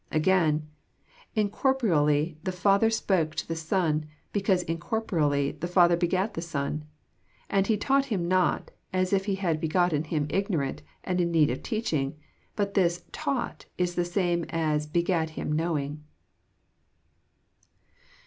[0.11, 0.67] Again:
[1.35, 6.85] *• Incorporeally the Father spake to the Son, because incorporeally the Father begat the Son.
[7.51, 11.51] And He taught Him not, as if He had begotten Him ignorant and in need
[11.51, 12.15] of teaching;
[12.55, 16.03] but this' taught' is the same as begat Him knowing."